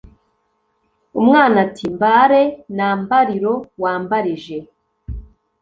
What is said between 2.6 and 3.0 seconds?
na